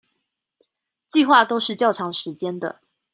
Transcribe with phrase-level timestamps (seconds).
[1.07, 2.81] 計畫都是較長時間的